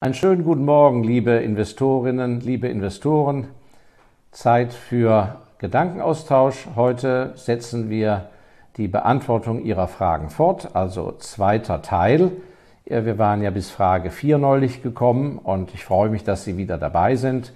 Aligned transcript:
Einen 0.00 0.14
schönen 0.14 0.44
guten 0.44 0.64
Morgen, 0.64 1.02
liebe 1.02 1.32
Investorinnen, 1.32 2.38
liebe 2.40 2.68
Investoren. 2.68 3.48
Zeit 4.30 4.72
für 4.72 5.40
Gedankenaustausch. 5.58 6.68
Heute 6.76 7.32
setzen 7.34 7.90
wir 7.90 8.28
die 8.76 8.86
Beantwortung 8.86 9.64
Ihrer 9.64 9.88
Fragen 9.88 10.30
fort, 10.30 10.76
also 10.76 11.16
zweiter 11.18 11.82
Teil. 11.82 12.30
Wir 12.84 13.18
waren 13.18 13.42
ja 13.42 13.50
bis 13.50 13.70
Frage 13.70 14.12
4 14.12 14.38
neulich 14.38 14.84
gekommen 14.84 15.36
und 15.36 15.74
ich 15.74 15.84
freue 15.84 16.10
mich, 16.10 16.22
dass 16.22 16.44
Sie 16.44 16.56
wieder 16.56 16.78
dabei 16.78 17.16
sind. 17.16 17.52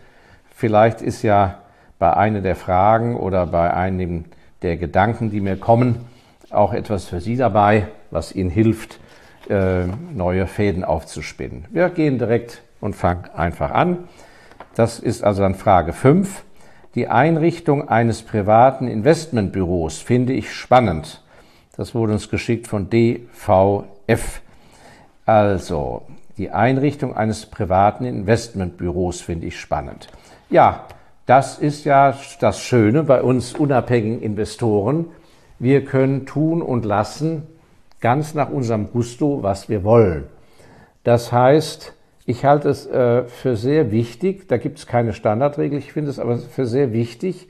Vielleicht 0.53 1.01
ist 1.01 1.23
ja 1.23 1.59
bei 2.01 2.17
einer 2.17 2.41
der 2.41 2.57
Fragen 2.57 3.17
oder 3.17 3.47
bei 3.47 3.73
einigen 3.73 4.25
der 4.63 4.79
Gedanken, 4.79 5.31
die 5.31 5.41
mir 5.41 5.59
kommen, 5.59 6.07
auch 6.51 6.73
etwas 6.73 7.05
für 7.05 7.21
Sie 7.21 7.37
dabei, 7.37 7.87
was 8.11 8.35
Ihnen 8.35 8.51
hilft, 8.51 8.99
äh, 9.49 9.87
neue 10.13 10.47
Fäden 10.47 10.85
aufzuspinnen. 10.85 11.67
Wir 11.71 11.89
gehen 11.91 12.19
direkt 12.19 12.63
und 12.81 12.95
fangen 12.95 13.25
einfach 13.35 13.71
an. 13.71 14.09
Das 14.75 14.99
ist 14.99 15.23
also 15.23 15.43
dann 15.43 15.55
Frage 15.55 15.93
5. 15.93 16.45
Die 16.95 17.09
Einrichtung 17.09 17.89
eines 17.89 18.23
privaten 18.23 18.87
Investmentbüros 18.87 19.99
finde 19.99 20.35
ich 20.35 20.53
spannend. 20.53 21.23
Das 21.77 21.95
wurde 21.95 22.13
uns 22.13 22.29
geschickt 22.29 22.67
von 22.67 22.91
DVF. 22.91 24.43
Also, 25.25 26.03
die 26.37 26.51
Einrichtung 26.51 27.17
eines 27.17 27.47
privaten 27.47 28.05
Investmentbüros 28.05 29.21
finde 29.21 29.47
ich 29.47 29.59
spannend. 29.59 30.09
Ja, 30.51 30.85
das 31.25 31.59
ist 31.59 31.85
ja 31.85 32.15
das 32.41 32.61
Schöne 32.61 33.05
bei 33.05 33.23
uns 33.23 33.55
unabhängigen 33.55 34.21
Investoren. 34.21 35.07
Wir 35.59 35.85
können 35.85 36.27
tun 36.27 36.61
und 36.61 36.85
lassen, 36.85 37.47
ganz 38.03 38.35
nach 38.35 38.51
unserem 38.51 38.91
Gusto, 38.91 39.43
was 39.43 39.71
wir 39.71 39.83
wollen. 39.85 40.25
Das 41.05 41.33
heißt, 41.33 41.95
ich 42.27 42.45
halte 42.45 42.69
es 42.69 42.87
äh, 42.87 43.25
für 43.25 43.57
sehr 43.57 43.91
wichtig, 43.91 44.49
da 44.49 44.59
gibt 44.59 44.79
es 44.79 44.87
keine 44.87 45.13
Standardregel, 45.13 45.79
ich 45.79 45.93
finde 45.93 46.11
es 46.11 46.19
aber 46.19 46.37
für 46.37 46.67
sehr 46.67 46.93
wichtig, 46.93 47.49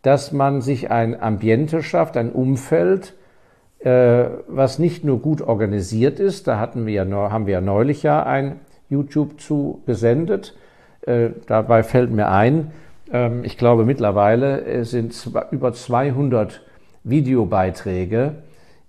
dass 0.00 0.32
man 0.32 0.62
sich 0.62 0.90
ein 0.90 1.20
Ambiente 1.20 1.82
schafft, 1.82 2.16
ein 2.16 2.32
Umfeld, 2.32 3.14
äh, 3.80 4.24
was 4.48 4.78
nicht 4.78 5.04
nur 5.04 5.20
gut 5.20 5.42
organisiert 5.42 6.18
ist, 6.18 6.48
da 6.48 6.58
hatten 6.58 6.86
wir 6.86 7.04
ja, 7.04 7.30
haben 7.30 7.46
wir 7.46 7.54
ja 7.54 7.60
neulich 7.60 8.02
ja 8.02 8.24
ein 8.24 8.60
YouTube 8.88 9.40
zu 9.40 9.82
gesendet. 9.86 10.56
Äh, 11.02 11.30
dabei 11.46 11.82
fällt 11.82 12.10
mir 12.10 12.28
ein, 12.28 12.72
ähm, 13.12 13.44
ich 13.44 13.56
glaube 13.58 13.84
mittlerweile 13.84 14.84
sind 14.84 15.14
über 15.50 15.72
200 15.72 16.62
Videobeiträge 17.04 18.34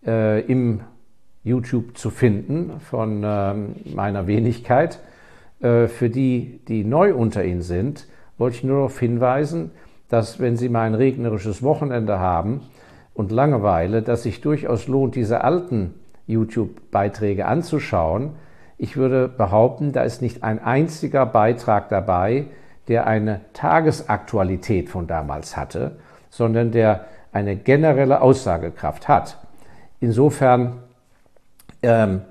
im 0.06 0.82
YouTube 1.44 1.98
zu 1.98 2.10
finden 2.10 2.80
von 2.80 3.22
ähm, 3.26 3.76
meiner 3.94 4.28
Wenigkeit. 4.28 5.00
Äh, 5.62 5.88
für 5.88 6.10
die, 6.10 6.60
die 6.68 6.84
neu 6.84 7.14
unter 7.14 7.44
Ihnen 7.44 7.62
sind, 7.62 8.08
wollte 8.38 8.58
ich 8.58 8.64
nur 8.64 8.78
darauf 8.78 9.00
hinweisen, 9.00 9.72
dass 10.10 10.40
wenn 10.40 10.58
Sie 10.58 10.70
mal 10.70 10.84
ein 10.84 10.96
regnerisches 10.96 11.64
Wochenende 11.64 12.20
haben 12.20 12.62
und 13.14 13.32
Langeweile, 13.32 14.02
dass 14.02 14.24
sich 14.24 14.42
durchaus 14.42 14.88
lohnt, 14.88 15.16
diese 15.16 15.44
alten 15.44 15.94
YouTube-Beiträge 16.28 17.46
anzuschauen. 17.46 18.32
Ich 18.78 18.98
würde 18.98 19.28
behaupten, 19.28 19.92
da 19.92 20.04
ist 20.04 20.22
nicht 20.22 20.44
ein 20.44 20.64
einziger 20.64 21.26
Beitrag 21.26 21.90
dabei, 21.90 22.46
der 22.88 23.08
eine 23.08 23.42
Tagesaktualität 23.54 24.90
von 24.90 25.08
damals 25.08 25.56
hatte, 25.56 25.98
sondern 26.30 26.72
der 26.72 27.06
eine 27.32 27.56
generelle 27.56 28.22
Aussagekraft 28.22 29.08
hat. 29.08 29.38
Insofern 30.00 30.83
ähm, 31.84 32.22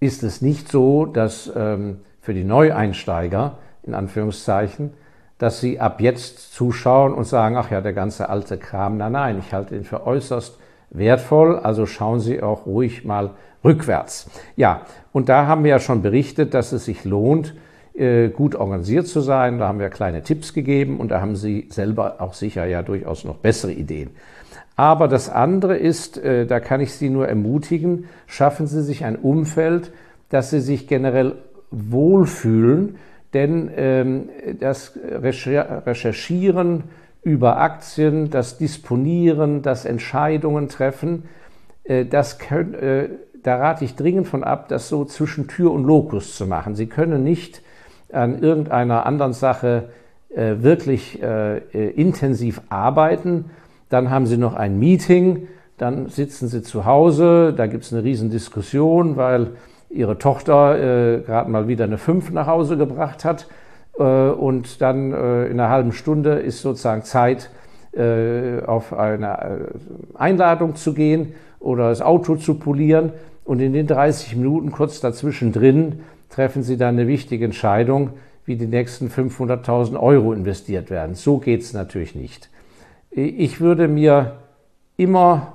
ist 0.00 0.22
es 0.22 0.42
nicht 0.42 0.70
so, 0.70 1.06
dass 1.06 1.50
ähm, 1.54 2.00
für 2.20 2.34
die 2.34 2.44
Neueinsteiger, 2.44 3.58
in 3.82 3.94
Anführungszeichen, 3.94 4.92
dass 5.38 5.60
sie 5.60 5.80
ab 5.80 6.00
jetzt 6.00 6.54
zuschauen 6.54 7.14
und 7.14 7.24
sagen, 7.24 7.56
ach 7.56 7.70
ja, 7.70 7.80
der 7.80 7.92
ganze 7.92 8.28
alte 8.28 8.56
Kram, 8.56 8.96
nein, 8.96 9.12
nein, 9.12 9.38
ich 9.38 9.52
halte 9.52 9.76
ihn 9.76 9.84
für 9.84 10.06
äußerst 10.06 10.58
wertvoll, 10.90 11.58
also 11.58 11.86
schauen 11.86 12.20
Sie 12.20 12.42
auch 12.42 12.66
ruhig 12.66 13.04
mal 13.04 13.30
rückwärts. 13.64 14.30
Ja, 14.56 14.82
und 15.12 15.28
da 15.28 15.46
haben 15.46 15.64
wir 15.64 15.72
ja 15.72 15.78
schon 15.78 16.02
berichtet, 16.02 16.54
dass 16.54 16.72
es 16.72 16.84
sich 16.84 17.04
lohnt, 17.04 17.54
gut 18.34 18.54
organisiert 18.54 19.06
zu 19.06 19.20
sein. 19.20 19.58
Da 19.58 19.68
haben 19.68 19.78
wir 19.78 19.88
kleine 19.88 20.22
Tipps 20.22 20.52
gegeben 20.52 21.00
und 21.00 21.10
da 21.10 21.22
haben 21.22 21.34
Sie 21.34 21.66
selber 21.70 22.16
auch 22.18 22.34
sicher 22.34 22.66
ja 22.66 22.82
durchaus 22.82 23.24
noch 23.24 23.36
bessere 23.36 23.72
Ideen. 23.72 24.10
Aber 24.76 25.08
das 25.08 25.30
andere 25.30 25.78
ist, 25.78 26.18
äh, 26.18 26.46
da 26.46 26.60
kann 26.60 26.82
ich 26.82 26.92
Sie 26.92 27.08
nur 27.08 27.26
ermutigen, 27.26 28.08
schaffen 28.26 28.66
Sie 28.66 28.82
sich 28.82 29.04
ein 29.04 29.16
Umfeld, 29.16 29.90
dass 30.28 30.50
Sie 30.50 30.60
sich 30.60 30.86
generell 30.86 31.36
wohlfühlen, 31.70 32.96
denn 33.32 33.70
ähm, 33.74 34.28
das 34.60 34.98
Recherchieren 35.02 36.84
über 37.22 37.58
Aktien, 37.58 38.30
das 38.30 38.58
Disponieren, 38.58 39.62
das 39.62 39.84
Entscheidungen 39.84 40.68
treffen, 40.68 41.24
äh, 41.84 42.04
das 42.04 42.38
können, 42.38 43.18
da 43.42 43.56
rate 43.56 43.84
ich 43.84 43.94
dringend 43.94 44.28
von 44.28 44.44
ab, 44.44 44.68
das 44.68 44.88
so 44.88 45.04
zwischen 45.04 45.48
Tür 45.48 45.72
und 45.72 45.84
Lokus 45.84 46.36
zu 46.36 46.46
machen. 46.46 46.74
Sie 46.74 46.86
können 46.86 47.22
nicht 47.22 47.62
an 48.12 48.42
irgendeiner 48.42 49.06
anderen 49.06 49.32
Sache 49.32 49.90
äh, 50.34 50.56
wirklich 50.58 51.22
äh, 51.22 51.58
äh, 51.58 51.90
intensiv 51.90 52.60
arbeiten. 52.68 53.46
Dann 53.88 54.10
haben 54.10 54.26
sie 54.26 54.36
noch 54.36 54.54
ein 54.54 54.78
Meeting, 54.78 55.48
dann 55.78 56.08
sitzen 56.08 56.48
sie 56.48 56.62
zu 56.62 56.84
Hause, 56.84 57.54
da 57.56 57.66
gibt 57.66 57.84
es 57.84 57.92
eine 57.92 58.02
Riesendiskussion, 58.02 59.16
weil 59.16 59.52
ihre 59.90 60.18
Tochter 60.18 61.16
äh, 61.16 61.20
gerade 61.20 61.50
mal 61.50 61.68
wieder 61.68 61.84
eine 61.84 61.98
5 61.98 62.30
nach 62.32 62.46
Hause 62.46 62.76
gebracht 62.76 63.24
hat. 63.24 63.46
Äh, 63.98 64.02
und 64.02 64.80
dann 64.80 65.12
äh, 65.12 65.46
in 65.46 65.60
einer 65.60 65.70
halben 65.70 65.92
Stunde 65.92 66.34
ist 66.34 66.62
sozusagen 66.62 67.02
Zeit, 67.02 67.50
äh, 67.92 68.62
auf 68.66 68.92
eine 68.92 69.38
äh, 69.38 70.18
Einladung 70.18 70.74
zu 70.74 70.92
gehen 70.92 71.34
oder 71.60 71.88
das 71.88 72.02
Auto 72.02 72.36
zu 72.36 72.54
polieren. 72.54 73.12
Und 73.44 73.60
in 73.60 73.72
den 73.72 73.86
30 73.86 74.36
Minuten 74.36 74.72
kurz 74.72 75.00
dazwischen 75.00 75.52
drin 75.52 76.00
treffen 76.28 76.62
Sie 76.62 76.76
dann 76.76 76.96
eine 76.96 77.08
wichtige 77.08 77.44
Entscheidung, 77.44 78.10
wie 78.44 78.56
die 78.56 78.66
nächsten 78.66 79.08
500.000 79.08 79.98
Euro 79.98 80.32
investiert 80.32 80.90
werden. 80.90 81.14
So 81.14 81.38
geht 81.38 81.62
es 81.62 81.72
natürlich 81.72 82.14
nicht. 82.14 82.48
Ich 83.10 83.60
würde 83.60 83.88
mir 83.88 84.36
immer 84.96 85.54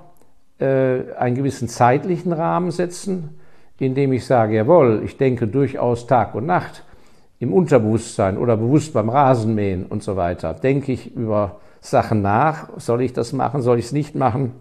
äh, 0.59 1.13
einen 1.17 1.35
gewissen 1.35 1.67
zeitlichen 1.67 2.33
Rahmen 2.33 2.71
setzen, 2.71 3.37
indem 3.79 4.13
ich 4.13 4.25
sage, 4.25 4.55
jawohl, 4.55 5.01
ich 5.03 5.17
denke 5.17 5.47
durchaus 5.47 6.05
Tag 6.05 6.35
und 6.35 6.45
Nacht 6.45 6.83
im 7.39 7.51
Unterbewusstsein 7.51 8.37
oder 8.37 8.57
bewusst 8.57 8.93
beim 8.93 9.09
Rasenmähen 9.09 9.87
und 9.87 10.03
so 10.03 10.15
weiter, 10.15 10.53
denke 10.53 10.91
ich 10.91 11.15
über 11.15 11.59
Sachen 11.79 12.21
nach. 12.21 12.69
Soll 12.77 13.01
ich 13.01 13.13
das 13.13 13.33
machen? 13.33 13.63
Soll 13.63 13.79
ich 13.79 13.85
es 13.85 13.91
nicht 13.91 14.13
machen? 14.13 14.53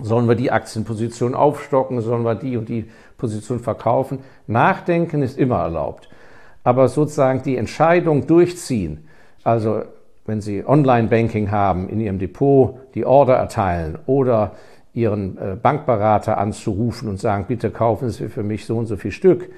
Sollen 0.00 0.28
wir 0.28 0.34
die 0.34 0.50
Aktienposition 0.50 1.34
aufstocken? 1.34 2.00
Sollen 2.00 2.24
wir 2.24 2.34
die 2.34 2.56
und 2.56 2.68
die 2.68 2.90
Position 3.16 3.60
verkaufen? 3.60 4.18
Nachdenken 4.46 5.22
ist 5.22 5.38
immer 5.38 5.60
erlaubt. 5.60 6.08
Aber 6.64 6.88
sozusagen 6.88 7.42
die 7.42 7.56
Entscheidung 7.56 8.26
durchziehen, 8.26 9.06
also 9.44 9.82
wenn 10.26 10.40
Sie 10.40 10.66
Online-Banking 10.66 11.50
haben, 11.50 11.88
in 11.88 12.00
Ihrem 12.00 12.18
Depot 12.18 12.78
die 12.94 13.04
Order 13.04 13.34
erteilen 13.34 13.98
oder 14.06 14.52
Ihren 14.94 15.36
äh, 15.38 15.56
Bankberater 15.60 16.38
anzurufen 16.38 17.08
und 17.08 17.20
sagen, 17.20 17.44
bitte 17.46 17.70
kaufen 17.70 18.10
Sie 18.10 18.28
für 18.28 18.42
mich 18.42 18.64
so 18.64 18.78
und 18.78 18.86
so 18.86 18.96
viel 18.96 19.10
Stück, 19.10 19.50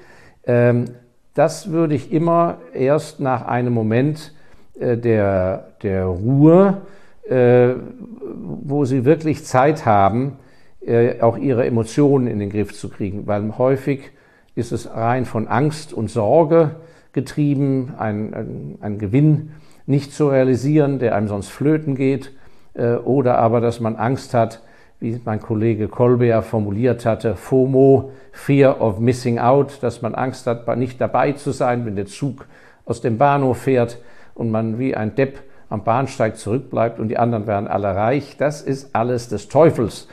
ähm, 0.45 0.85
das 1.33 1.71
würde 1.71 1.93
ich 1.93 2.11
immer 2.11 2.57
erst 2.73 3.19
nach 3.19 3.45
einem 3.47 3.71
Moment 3.71 4.33
äh, 4.79 4.97
der, 4.97 5.67
der 5.83 6.05
Ruhe 6.05 6.81
wo 7.29 8.85
sie 8.85 9.05
wirklich 9.05 9.43
Zeit 9.45 9.85
haben, 9.85 10.37
äh, 10.85 11.19
auch 11.21 11.37
ihre 11.37 11.65
Emotionen 11.65 12.27
in 12.27 12.39
den 12.39 12.49
Griff 12.49 12.73
zu 12.73 12.89
kriegen, 12.89 13.27
weil 13.27 13.57
häufig 13.57 14.11
ist 14.55 14.71
es 14.71 14.89
rein 14.95 15.25
von 15.25 15.47
Angst 15.47 15.93
und 15.93 16.09
Sorge 16.09 16.77
getrieben, 17.11 17.93
ein, 17.97 18.33
ein, 18.33 18.77
ein 18.81 18.99
Gewinn 18.99 19.51
nicht 19.85 20.13
zu 20.13 20.29
realisieren, 20.29 20.99
der 20.99 21.15
einem 21.15 21.27
sonst 21.27 21.49
flöten 21.49 21.95
geht, 21.95 22.31
äh, 22.73 22.95
oder 22.95 23.37
aber, 23.37 23.59
dass 23.59 23.79
man 23.79 23.95
Angst 23.95 24.33
hat, 24.33 24.61
wie 24.99 25.19
mein 25.25 25.41
Kollege 25.41 25.87
Kolber 25.87 26.41
formuliert 26.41 27.05
hatte, 27.05 27.35
FOMO, 27.35 28.11
Fear 28.31 28.81
of 28.81 28.99
Missing 28.99 29.39
Out, 29.39 29.79
dass 29.81 30.01
man 30.01 30.15
Angst 30.15 30.47
hat, 30.47 30.75
nicht 30.77 30.99
dabei 30.99 31.33
zu 31.33 31.51
sein, 31.51 31.85
wenn 31.85 31.95
der 31.95 32.07
Zug 32.07 32.45
aus 32.85 33.01
dem 33.01 33.17
Bahnhof 33.17 33.59
fährt 33.59 33.99
und 34.33 34.49
man 34.49 34.79
wie 34.79 34.95
ein 34.95 35.15
Depp 35.15 35.39
am 35.69 35.83
Bahnsteig 35.83 36.37
zurückbleibt 36.37 36.99
und 36.99 37.09
die 37.09 37.17
anderen 37.17 37.47
werden 37.47 37.67
alle 37.67 37.95
reich. 37.95 38.37
Das 38.37 38.61
ist 38.61 38.95
alles 38.95 39.27
des 39.29 39.49
Teufels. 39.49 40.07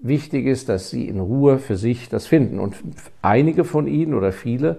Wichtig 0.00 0.46
ist, 0.46 0.68
dass 0.68 0.90
Sie 0.90 1.08
in 1.08 1.20
Ruhe 1.20 1.58
für 1.58 1.76
sich 1.76 2.08
das 2.08 2.26
finden. 2.26 2.58
Und 2.58 2.76
einige 3.22 3.64
von 3.64 3.86
Ihnen 3.86 4.14
oder 4.14 4.32
viele 4.32 4.78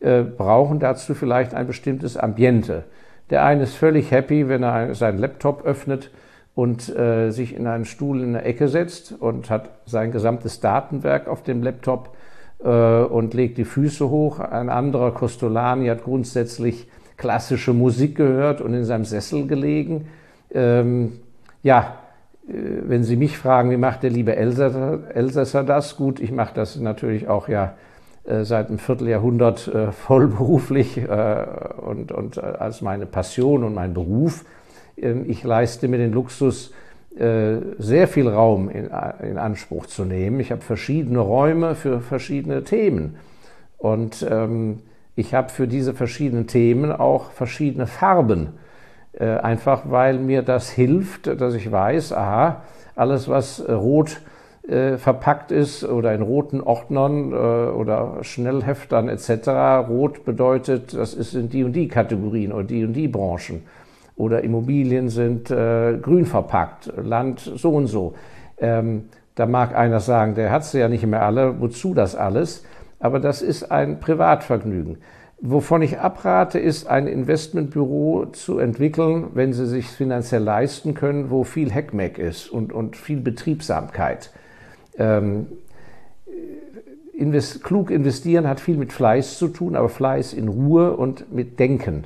äh, 0.00 0.22
brauchen 0.22 0.78
dazu 0.78 1.14
vielleicht 1.14 1.54
ein 1.54 1.66
bestimmtes 1.66 2.16
Ambiente. 2.16 2.84
Der 3.30 3.44
eine 3.44 3.62
ist 3.62 3.74
völlig 3.74 4.10
happy, 4.10 4.48
wenn 4.48 4.62
er 4.62 4.94
seinen 4.94 5.18
Laptop 5.18 5.64
öffnet 5.64 6.10
und 6.54 6.94
äh, 6.94 7.30
sich 7.30 7.56
in 7.56 7.66
einen 7.66 7.84
Stuhl 7.84 8.20
in 8.20 8.34
der 8.34 8.44
Ecke 8.44 8.68
setzt 8.68 9.12
und 9.18 9.48
hat 9.48 9.70
sein 9.86 10.12
gesamtes 10.12 10.60
Datenwerk 10.60 11.28
auf 11.28 11.42
dem 11.42 11.62
Laptop 11.62 12.14
äh, 12.62 12.68
und 12.68 13.34
legt 13.34 13.58
die 13.58 13.64
Füße 13.64 14.10
hoch. 14.10 14.40
Ein 14.40 14.68
anderer, 14.68 15.12
Costolani, 15.12 15.86
hat 15.86 16.04
grundsätzlich 16.04 16.88
klassische 17.22 17.72
Musik 17.72 18.16
gehört 18.16 18.60
und 18.60 18.74
in 18.74 18.84
seinem 18.84 19.04
Sessel 19.04 19.46
gelegen. 19.46 20.08
Ähm, 20.52 21.12
ja, 21.62 21.98
äh, 22.48 22.52
wenn 22.82 23.04
Sie 23.04 23.16
mich 23.16 23.38
fragen, 23.38 23.70
wie 23.70 23.76
macht 23.76 24.02
der 24.02 24.10
liebe 24.10 24.34
Elsässer, 24.34 25.62
das? 25.64 25.96
Gut, 25.96 26.18
ich 26.18 26.32
mache 26.32 26.52
das 26.54 26.76
natürlich 26.76 27.28
auch 27.28 27.48
ja 27.48 27.74
äh, 28.24 28.42
seit 28.42 28.68
einem 28.68 28.78
Vierteljahrhundert 28.78 29.68
äh, 29.68 29.92
vollberuflich 29.92 30.98
und, 30.98 32.10
und 32.10 32.42
als 32.42 32.82
meine 32.82 33.06
Passion 33.06 33.62
und 33.62 33.74
mein 33.74 33.94
Beruf. 33.94 34.44
Ähm, 34.96 35.24
ich 35.28 35.44
leiste 35.44 35.86
mir 35.88 35.98
den 35.98 36.12
Luxus, 36.12 36.74
sehr 37.14 38.08
viel 38.08 38.26
Raum 38.26 38.70
in, 38.70 38.88
in 39.22 39.36
Anspruch 39.36 39.84
zu 39.84 40.06
nehmen. 40.06 40.40
Ich 40.40 40.50
habe 40.50 40.62
verschiedene 40.62 41.18
Räume 41.18 41.74
für 41.74 42.00
verschiedene 42.00 42.64
Themen. 42.64 43.16
Und 43.76 44.26
ähm, 44.30 44.78
ich 45.16 45.34
habe 45.34 45.50
für 45.50 45.68
diese 45.68 45.94
verschiedenen 45.94 46.46
Themen 46.46 46.92
auch 46.92 47.30
verschiedene 47.32 47.86
Farben. 47.86 48.54
Äh, 49.12 49.26
einfach 49.26 49.82
weil 49.90 50.18
mir 50.18 50.42
das 50.42 50.70
hilft, 50.70 51.26
dass 51.26 51.54
ich 51.54 51.70
weiß, 51.70 52.14
aha, 52.14 52.62
alles 52.96 53.28
was 53.28 53.60
äh, 53.60 53.72
rot 53.72 54.22
äh, 54.66 54.96
verpackt 54.96 55.50
ist 55.52 55.84
oder 55.84 56.14
in 56.14 56.22
roten 56.22 56.60
Ordnern 56.62 57.34
oder 57.34 58.18
Schnellheftern 58.22 59.08
etc. 59.08 59.88
Rot 59.88 60.24
bedeutet, 60.24 60.94
das 60.94 61.14
ist 61.14 61.34
in 61.34 61.50
die 61.50 61.64
und 61.64 61.72
die 61.74 61.88
Kategorien 61.88 62.52
oder 62.52 62.64
die 62.64 62.84
und 62.84 62.94
die 62.94 63.08
Branchen 63.08 63.62
oder 64.16 64.42
Immobilien 64.42 65.08
sind 65.08 65.48
grün 65.48 66.26
verpackt, 66.26 66.92
Land 67.02 67.40
so 67.40 67.70
und 67.70 67.86
so. 67.88 68.14
Ähm, 68.58 69.08
da 69.34 69.46
mag 69.46 69.74
einer 69.74 70.00
sagen, 70.00 70.34
der 70.34 70.52
hat 70.52 70.64
sie 70.64 70.78
ja 70.78 70.88
nicht 70.88 71.06
mehr 71.06 71.22
alle, 71.22 71.60
wozu 71.60 71.94
das 71.94 72.14
alles? 72.14 72.64
Aber 73.02 73.18
das 73.18 73.42
ist 73.42 73.72
ein 73.72 73.98
Privatvergnügen. 73.98 74.98
Wovon 75.40 75.82
ich 75.82 75.98
abrate, 75.98 76.60
ist 76.60 76.86
ein 76.86 77.08
Investmentbüro 77.08 78.26
zu 78.26 78.60
entwickeln, 78.60 79.30
wenn 79.34 79.52
Sie 79.52 79.66
sich 79.66 79.88
finanziell 79.88 80.44
leisten 80.44 80.94
können, 80.94 81.28
wo 81.28 81.42
viel 81.42 81.72
Heckmeck 81.72 82.16
ist 82.16 82.48
und, 82.48 82.72
und 82.72 82.96
viel 82.96 83.20
Betriebsamkeit. 83.20 84.30
Ähm, 84.96 85.48
invest, 87.12 87.64
klug 87.64 87.90
investieren 87.90 88.46
hat 88.46 88.60
viel 88.60 88.76
mit 88.76 88.92
Fleiß 88.92 89.36
zu 89.36 89.48
tun, 89.48 89.74
aber 89.74 89.88
Fleiß 89.88 90.32
in 90.32 90.46
Ruhe 90.46 90.96
und 90.96 91.32
mit 91.34 91.58
Denken 91.58 92.04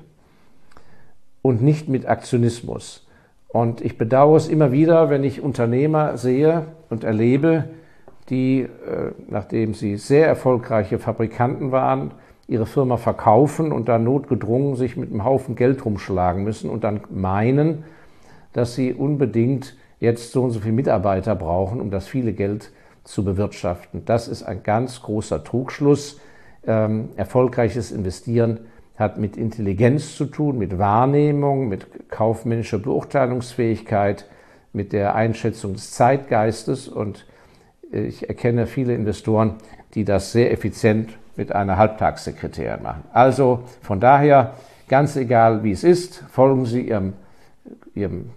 und 1.42 1.60
nicht 1.60 1.90
mit 1.90 2.06
Aktionismus. 2.06 3.06
Und 3.48 3.82
ich 3.82 3.98
bedauere 3.98 4.36
es 4.36 4.48
immer 4.48 4.72
wieder, 4.72 5.10
wenn 5.10 5.24
ich 5.24 5.42
Unternehmer 5.42 6.16
sehe 6.16 6.68
und 6.88 7.04
erlebe, 7.04 7.68
die, 8.30 8.60
äh, 8.60 8.68
nachdem 9.28 9.74
sie 9.74 9.96
sehr 9.96 10.26
erfolgreiche 10.26 10.98
Fabrikanten 10.98 11.72
waren, 11.72 12.12
ihre 12.48 12.66
Firma 12.66 12.96
verkaufen 12.96 13.72
und 13.72 13.88
dann 13.88 14.04
notgedrungen 14.04 14.76
sich 14.76 14.96
mit 14.96 15.10
einem 15.10 15.24
Haufen 15.24 15.56
Geld 15.56 15.84
rumschlagen 15.84 16.44
müssen 16.44 16.70
und 16.70 16.84
dann 16.84 17.00
meinen, 17.10 17.84
dass 18.52 18.74
sie 18.74 18.94
unbedingt 18.94 19.76
jetzt 19.98 20.32
so 20.32 20.44
und 20.44 20.50
so 20.50 20.60
viele 20.60 20.74
Mitarbeiter 20.74 21.34
brauchen, 21.34 21.80
um 21.80 21.90
das 21.90 22.06
viele 22.06 22.32
Geld 22.32 22.70
zu 23.04 23.24
bewirtschaften. 23.24 24.04
Das 24.04 24.28
ist 24.28 24.42
ein 24.42 24.62
ganz 24.62 25.02
großer 25.02 25.42
Trugschluss. 25.42 26.20
Ähm, 26.66 27.10
erfolgreiches 27.16 27.92
Investieren 27.92 28.60
hat 28.96 29.18
mit 29.18 29.36
Intelligenz 29.36 30.16
zu 30.16 30.26
tun, 30.26 30.58
mit 30.58 30.78
Wahrnehmung, 30.78 31.68
mit 31.68 32.08
kaufmännischer 32.08 32.78
Beurteilungsfähigkeit, 32.78 34.26
mit 34.72 34.92
der 34.92 35.14
Einschätzung 35.14 35.74
des 35.74 35.92
Zeitgeistes. 35.92 36.88
Und 36.88 37.26
ich 37.92 38.28
erkenne 38.28 38.66
viele 38.66 38.94
Investoren, 38.94 39.54
die 39.94 40.04
das 40.04 40.32
sehr 40.32 40.52
effizient 40.52 41.16
mit 41.36 41.52
einer 41.52 41.76
Halbtagssekretärin 41.76 42.82
machen. 42.82 43.04
Also 43.12 43.60
von 43.82 44.00
daher, 44.00 44.54
ganz 44.88 45.16
egal 45.16 45.62
wie 45.62 45.72
es 45.72 45.84
ist, 45.84 46.24
folgen 46.30 46.66
Sie 46.66 46.88
Ihrem, 46.88 47.14
Ihrem, 47.94 48.30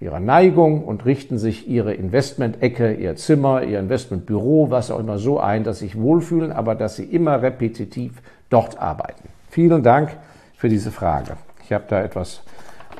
Ihrer 0.00 0.20
Neigung 0.20 0.84
und 0.84 1.04
richten 1.04 1.38
sich 1.38 1.68
Ihre 1.68 1.92
Investmentecke, 1.92 2.94
Ihr 2.94 3.16
Zimmer, 3.16 3.62
Ihr 3.64 3.80
Investmentbüro, 3.80 4.70
was 4.70 4.90
auch 4.90 5.00
immer 5.00 5.18
so 5.18 5.40
ein, 5.40 5.64
dass 5.64 5.80
Sie 5.80 5.86
sich 5.86 5.98
wohlfühlen, 5.98 6.52
aber 6.52 6.74
dass 6.74 6.96
Sie 6.96 7.04
immer 7.04 7.42
repetitiv 7.42 8.22
dort 8.48 8.80
arbeiten. 8.80 9.28
Vielen 9.50 9.82
Dank 9.82 10.16
für 10.56 10.68
diese 10.68 10.92
Frage. 10.92 11.36
Ich 11.64 11.72
habe 11.72 11.84
da 11.88 12.00
etwas 12.02 12.42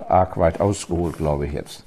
arg 0.08 0.37
weit 0.38 0.61
ausgeholt, 0.61 1.17
glaube 1.19 1.46
ich 1.46 1.52
jetzt. 1.52 1.85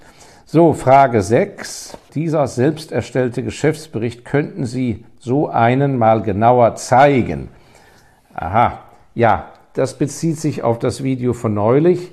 So, 0.53 0.74
Frage 0.74 1.21
6. 1.21 1.98
Dieser 2.13 2.45
selbst 2.45 2.92
erstellte 2.92 3.42
Geschäftsbericht 3.42 4.25
könnten 4.25 4.65
Sie 4.65 5.06
so 5.18 5.48
einen 5.48 5.98
mal 5.98 6.21
genauer 6.21 6.75
zeigen. 6.75 7.48
Aha, 8.33 8.80
ja, 9.15 9.53
das 9.75 9.98
bezieht 9.98 10.38
sich 10.38 10.62
auf 10.62 10.77
das 10.77 11.03
Video 11.03 11.31
von 11.31 11.53
neulich, 11.53 12.12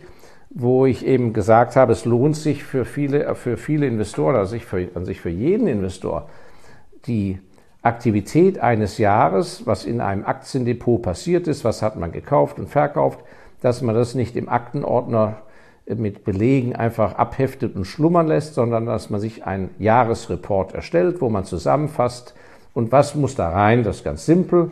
wo 0.51 0.87
ich 0.87 1.05
eben 1.05 1.33
gesagt 1.33 1.75
habe, 1.75 1.91
es 1.91 2.05
lohnt 2.05 2.37
sich 2.37 2.63
für 2.63 2.85
viele, 2.85 3.35
für 3.35 3.57
viele 3.57 3.89
Investoren, 3.89 4.37
also 4.37 4.53
sich 4.53 4.65
für, 4.65 4.89
an 4.95 5.05
sich 5.05 5.21
für 5.21 5.31
jeden 5.31 5.67
Investor, 5.67 6.29
die 7.09 7.41
Aktivität 7.83 8.61
eines 8.61 8.99
Jahres, 8.99 9.67
was 9.67 9.85
in 9.85 10.01
einem 10.01 10.25
Aktiendepot 10.25 11.03
passiert 11.03 11.49
ist, 11.49 11.65
was 11.65 11.83
hat 11.83 11.97
man 11.97 12.13
gekauft 12.13 12.61
und 12.61 12.69
verkauft, 12.69 13.19
dass 13.63 13.83
man 13.83 13.97
das 13.97 14.15
nicht 14.15 14.37
im 14.37 14.49
Aktenordner 14.49 15.39
mit 15.97 16.25
Belegen 16.25 16.77
einfach 16.77 17.15
abheftet 17.15 17.75
und 17.75 17.85
schlummern 17.85 18.27
lässt, 18.27 18.55
sondern 18.55 18.87
dass 18.87 19.11
man 19.11 19.21
sich 19.21 19.45
einen 19.45 19.71
Jahresreport 19.79 20.75
erstellt, 20.75 21.21
wo 21.21 21.29
man 21.31 21.45
zusammenfasst, 21.45 22.35
und 22.75 22.93
was 22.93 23.15
muss 23.17 23.35
da 23.35 23.49
rein, 23.49 23.83
das 23.83 23.97
ist 23.97 24.05
ganz 24.05 24.25
simpel. 24.25 24.71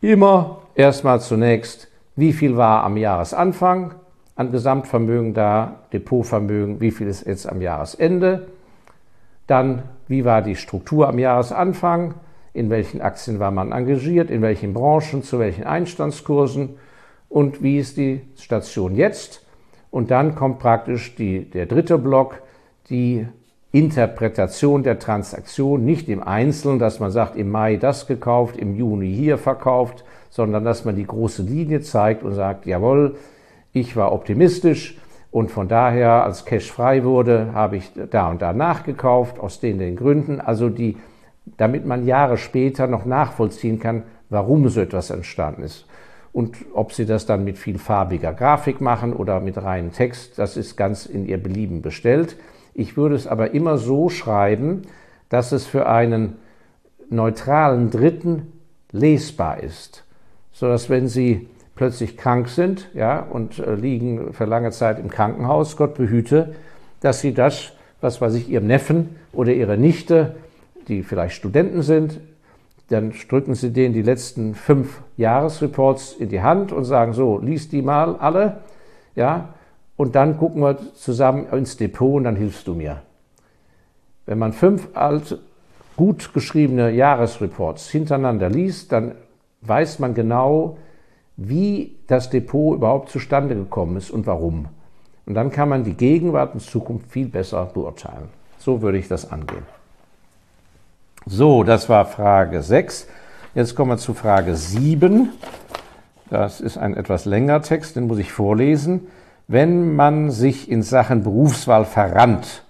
Immer 0.00 0.62
erstmal 0.74 1.20
zunächst, 1.20 1.88
wie 2.16 2.32
viel 2.32 2.56
war 2.56 2.84
am 2.84 2.96
Jahresanfang 2.96 3.94
an 4.36 4.52
Gesamtvermögen 4.52 5.34
da, 5.34 5.80
Depotvermögen, 5.92 6.80
wie 6.80 6.90
viel 6.90 7.08
ist 7.08 7.26
jetzt 7.26 7.46
am 7.46 7.60
Jahresende, 7.60 8.46
dann 9.46 9.82
wie 10.08 10.24
war 10.24 10.40
die 10.40 10.56
Struktur 10.56 11.08
am 11.08 11.18
Jahresanfang, 11.18 12.14
in 12.54 12.70
welchen 12.70 13.00
Aktien 13.00 13.38
war 13.38 13.50
man 13.50 13.72
engagiert, 13.72 14.30
in 14.30 14.42
welchen 14.42 14.72
Branchen, 14.72 15.22
zu 15.22 15.38
welchen 15.38 15.64
Einstandskursen? 15.64 16.78
Und 17.28 17.62
wie 17.62 17.78
ist 17.78 17.96
die 17.96 18.22
Station 18.36 18.94
jetzt. 18.96 19.46
Und 19.90 20.10
dann 20.10 20.34
kommt 20.34 20.58
praktisch 20.58 21.14
die, 21.16 21.50
der 21.50 21.66
dritte 21.66 21.98
Block, 21.98 22.42
die 22.88 23.26
Interpretation 23.72 24.82
der 24.82 24.98
Transaktion, 24.98 25.84
nicht 25.84 26.08
im 26.08 26.22
Einzelnen, 26.22 26.78
dass 26.78 27.00
man 27.00 27.10
sagt, 27.10 27.36
im 27.36 27.50
Mai 27.50 27.76
das 27.76 28.06
gekauft, 28.06 28.56
im 28.56 28.74
Juni 28.74 29.12
hier 29.12 29.38
verkauft, 29.38 30.04
sondern 30.28 30.64
dass 30.64 30.84
man 30.84 30.96
die 30.96 31.06
große 31.06 31.42
Linie 31.42 31.80
zeigt 31.80 32.22
und 32.22 32.34
sagt, 32.34 32.66
jawohl, 32.66 33.16
ich 33.72 33.96
war 33.96 34.12
optimistisch, 34.12 34.96
und 35.30 35.50
von 35.50 35.68
daher, 35.68 36.24
als 36.24 36.44
Cash 36.44 36.70
frei 36.70 37.04
wurde, 37.04 37.52
habe 37.54 37.76
ich 37.76 37.92
da 38.10 38.30
und 38.30 38.42
da 38.42 38.52
nachgekauft, 38.52 39.38
aus 39.38 39.60
den, 39.60 39.78
den 39.78 39.96
Gründen. 39.96 40.40
Also 40.40 40.68
die, 40.68 40.96
damit 41.56 41.86
man 41.86 42.04
Jahre 42.04 42.36
später 42.36 42.86
noch 42.88 43.04
nachvollziehen 43.04 43.78
kann, 43.78 44.02
warum 44.28 44.68
so 44.68 44.80
etwas 44.80 45.10
entstanden 45.10 45.62
ist. 45.62 45.86
Und 46.32 46.56
ob 46.74 46.92
Sie 46.92 47.06
das 47.06 47.26
dann 47.26 47.44
mit 47.44 47.58
viel 47.58 47.78
farbiger 47.78 48.32
Grafik 48.32 48.80
machen 48.80 49.12
oder 49.12 49.40
mit 49.40 49.56
reinem 49.56 49.92
Text, 49.92 50.38
das 50.38 50.56
ist 50.56 50.76
ganz 50.76 51.06
in 51.06 51.26
Ihr 51.26 51.42
Belieben 51.42 51.82
bestellt. 51.82 52.36
Ich 52.74 52.96
würde 52.96 53.16
es 53.16 53.26
aber 53.26 53.52
immer 53.52 53.78
so 53.78 54.08
schreiben, 54.08 54.82
dass 55.28 55.52
es 55.52 55.66
für 55.66 55.88
einen 55.88 56.36
neutralen 57.08 57.90
Dritten 57.90 58.52
lesbar 58.92 59.60
ist, 59.62 60.04
sodass 60.52 60.88
wenn 60.88 61.08
Sie 61.08 61.48
plötzlich 61.80 62.16
krank 62.18 62.48
sind 62.50 62.90
ja, 62.92 63.20
und 63.20 63.58
äh, 63.58 63.74
liegen 63.74 64.34
für 64.34 64.44
lange 64.44 64.70
Zeit 64.70 64.98
im 64.98 65.08
Krankenhaus, 65.08 65.78
Gott 65.78 65.94
behüte, 65.94 66.54
dass 67.00 67.22
sie 67.22 67.32
das, 67.32 67.72
was 68.02 68.20
weiß 68.20 68.34
ich, 68.34 68.50
ihrem 68.50 68.66
Neffen 68.66 69.16
oder 69.32 69.54
ihrer 69.54 69.78
Nichte, 69.78 70.34
die 70.88 71.02
vielleicht 71.02 71.34
Studenten 71.34 71.80
sind, 71.80 72.20
dann 72.90 73.12
drücken 73.28 73.54
sie 73.54 73.72
denen 73.72 73.94
die 73.94 74.02
letzten 74.02 74.54
fünf 74.54 75.00
Jahresreports 75.16 76.14
in 76.14 76.28
die 76.28 76.42
Hand 76.42 76.72
und 76.72 76.84
sagen 76.84 77.12
so, 77.12 77.38
lies 77.38 77.68
die 77.68 77.82
mal 77.82 78.16
alle, 78.16 78.58
ja, 79.14 79.50
und 79.96 80.16
dann 80.16 80.38
gucken 80.38 80.62
wir 80.62 80.76
zusammen 80.94 81.46
ins 81.52 81.76
Depot 81.76 82.16
und 82.16 82.24
dann 82.24 82.36
hilfst 82.36 82.66
du 82.66 82.74
mir. 82.74 83.02
Wenn 84.26 84.38
man 84.38 84.52
fünf 84.52 84.88
alte, 84.94 85.38
gut 85.96 86.32
geschriebene 86.34 86.90
Jahresreports 86.90 87.90
hintereinander 87.90 88.48
liest, 88.48 88.90
dann 88.92 89.14
weiß 89.60 89.98
man 89.98 90.14
genau, 90.14 90.78
wie 91.36 91.96
das 92.06 92.28
Depot 92.28 92.74
überhaupt 92.76 93.10
zustande 93.10 93.54
gekommen 93.54 93.96
ist 93.96 94.10
und 94.10 94.26
warum. 94.26 94.66
Und 95.26 95.34
dann 95.34 95.50
kann 95.52 95.68
man 95.68 95.84
die 95.84 95.94
Gegenwart 95.94 96.54
und 96.54 96.60
Zukunft 96.60 97.06
viel 97.10 97.28
besser 97.28 97.66
beurteilen. 97.66 98.30
So 98.58 98.82
würde 98.82 98.98
ich 98.98 99.06
das 99.06 99.30
angehen. 99.30 99.79
So, 101.26 101.64
das 101.64 101.88
war 101.88 102.06
Frage 102.06 102.62
6. 102.62 103.06
Jetzt 103.54 103.74
kommen 103.74 103.92
wir 103.92 103.98
zu 103.98 104.14
Frage 104.14 104.56
7. 104.56 105.30
Das 106.30 106.60
ist 106.60 106.78
ein 106.78 106.96
etwas 106.96 107.24
längerer 107.24 107.62
Text, 107.62 107.96
den 107.96 108.06
muss 108.06 108.18
ich 108.18 108.32
vorlesen. 108.32 109.08
Wenn 109.48 109.96
man 109.96 110.30
sich 110.30 110.70
in 110.70 110.82
Sachen 110.82 111.22
Berufswahl 111.22 111.84
verrannt 111.84 112.64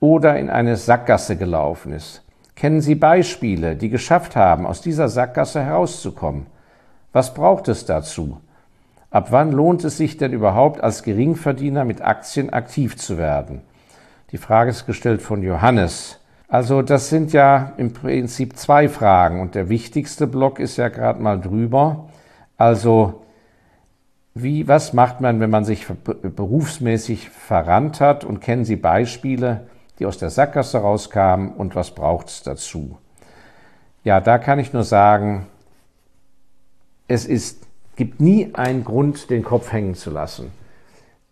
oder 0.00 0.38
in 0.38 0.50
eine 0.50 0.76
Sackgasse 0.76 1.36
gelaufen 1.36 1.92
ist, 1.92 2.22
Kennen 2.60 2.82
Sie 2.82 2.94
Beispiele, 2.94 3.74
die 3.74 3.88
geschafft 3.88 4.36
haben, 4.36 4.66
aus 4.66 4.82
dieser 4.82 5.08
Sackgasse 5.08 5.62
herauszukommen? 5.62 6.44
Was 7.10 7.32
braucht 7.32 7.68
es 7.68 7.86
dazu? 7.86 8.38
Ab 9.10 9.28
wann 9.30 9.50
lohnt 9.50 9.82
es 9.82 9.96
sich 9.96 10.18
denn 10.18 10.34
überhaupt, 10.34 10.84
als 10.84 11.02
Geringverdiener 11.02 11.86
mit 11.86 12.02
Aktien 12.02 12.50
aktiv 12.50 12.98
zu 12.98 13.16
werden? 13.16 13.62
Die 14.30 14.36
Frage 14.36 14.72
ist 14.72 14.84
gestellt 14.84 15.22
von 15.22 15.42
Johannes. 15.42 16.19
Also 16.50 16.82
das 16.82 17.08
sind 17.08 17.32
ja 17.32 17.74
im 17.76 17.92
Prinzip 17.92 18.56
zwei 18.56 18.88
Fragen 18.88 19.40
und 19.40 19.54
der 19.54 19.68
wichtigste 19.68 20.26
Block 20.26 20.58
ist 20.58 20.76
ja 20.76 20.88
gerade 20.88 21.22
mal 21.22 21.40
drüber. 21.40 22.08
Also 22.56 23.22
wie, 24.34 24.66
was 24.66 24.92
macht 24.92 25.20
man, 25.20 25.38
wenn 25.38 25.50
man 25.50 25.64
sich 25.64 25.86
berufsmäßig 25.86 27.30
verrannt 27.30 28.00
hat 28.00 28.24
und 28.24 28.40
kennen 28.40 28.64
Sie 28.64 28.74
Beispiele, 28.74 29.68
die 30.00 30.06
aus 30.06 30.18
der 30.18 30.30
Sackgasse 30.30 30.78
rauskamen 30.78 31.52
und 31.52 31.76
was 31.76 31.94
braucht 31.94 32.28
es 32.28 32.42
dazu? 32.42 32.98
Ja, 34.02 34.20
da 34.20 34.38
kann 34.38 34.58
ich 34.58 34.72
nur 34.72 34.84
sagen, 34.84 35.46
es 37.06 37.26
ist, 37.26 37.64
gibt 37.94 38.20
nie 38.20 38.50
einen 38.54 38.82
Grund, 38.82 39.30
den 39.30 39.44
Kopf 39.44 39.72
hängen 39.72 39.94
zu 39.94 40.10
lassen. 40.10 40.50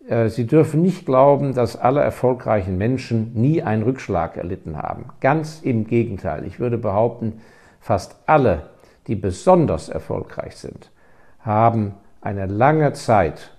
Äh, 0.09 0.29
Sie 0.29 0.47
dürfen 0.47 0.81
nicht 0.81 1.05
glauben, 1.05 1.53
dass 1.53 1.75
alle 1.75 2.01
erfolgreichen 2.01 2.77
Menschen 2.77 3.33
nie 3.33 3.61
einen 3.61 3.83
Rückschlag 3.83 4.35
erlitten 4.37 4.77
haben. 4.77 5.05
Ganz 5.21 5.61
im 5.61 5.87
Gegenteil. 5.87 6.45
Ich 6.45 6.59
würde 6.59 6.77
behaupten, 6.77 7.41
fast 7.79 8.15
alle, 8.25 8.69
die 9.07 9.15
besonders 9.15 9.87
erfolgreich 9.89 10.57
sind, 10.57 10.91
haben 11.39 11.93
eine 12.21 12.47
lange 12.47 12.93
Zeit 12.93 13.51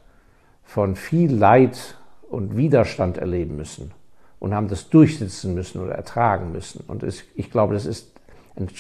von 0.65 0.97
viel 0.97 1.33
Leid 1.33 1.97
und 2.29 2.57
Widerstand 2.57 3.17
erleben 3.17 3.57
müssen 3.57 3.93
und 4.39 4.55
haben 4.55 4.69
das 4.69 4.91
durchsitzen 4.91 5.55
müssen 5.55 5.81
oder 5.83 5.95
ertragen 5.95 6.53
müssen. 6.53 6.85
Und 6.87 7.03
ich 7.03 7.51
glaube, 7.51 7.75
das 7.75 7.87
ist 7.87 8.13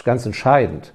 ganz 0.04 0.26
entscheidend. 0.26 0.92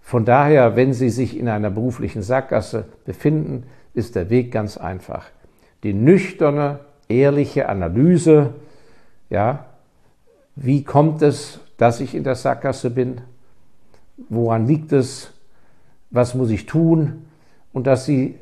Von 0.00 0.24
daher, 0.24 0.76
wenn 0.76 0.92
Sie 0.92 1.10
sich 1.10 1.38
in 1.38 1.48
einer 1.48 1.70
beruflichen 1.70 2.22
Sackgasse 2.22 2.84
befinden, 3.04 3.64
ist 3.94 4.14
der 4.14 4.28
Weg 4.28 4.52
ganz 4.52 4.76
einfach. 4.76 5.30
Die 5.86 5.94
nüchterne, 5.94 6.80
ehrliche 7.08 7.68
Analyse, 7.68 8.54
ja, 9.30 9.66
wie 10.56 10.82
kommt 10.82 11.22
es, 11.22 11.60
dass 11.76 12.00
ich 12.00 12.12
in 12.16 12.24
der 12.24 12.34
Sackgasse 12.34 12.90
bin? 12.90 13.20
Woran 14.28 14.66
liegt 14.66 14.90
es? 14.90 15.30
Was 16.10 16.34
muss 16.34 16.50
ich 16.50 16.66
tun? 16.66 17.26
Und 17.72 17.86
dass 17.86 18.04
Sie 18.04 18.34